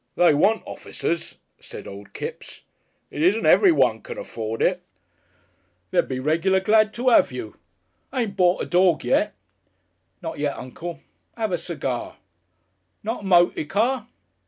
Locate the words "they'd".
5.91-6.07